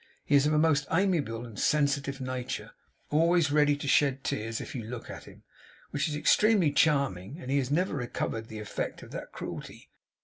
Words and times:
He 0.25 0.33
is 0.33 0.47
of 0.47 0.53
a 0.53 0.57
most 0.57 0.87
amiable 0.91 1.45
and 1.45 1.59
sensitive 1.59 2.19
nature, 2.19 2.71
always 3.11 3.51
ready 3.51 3.75
to 3.75 3.87
shed 3.87 4.23
tears 4.23 4.59
if 4.59 4.73
you 4.73 4.81
look 4.83 5.11
at 5.11 5.25
him, 5.25 5.43
which 5.91 6.07
is 6.07 6.15
extremely 6.15 6.71
charming; 6.71 7.37
and 7.39 7.51
he 7.51 7.59
has 7.59 7.69
never 7.69 7.93
recovered 7.93 8.47
the 8.47 8.57
effect 8.57 9.03
of 9.03 9.11
that 9.11 9.31
cruelty. 9.31 9.91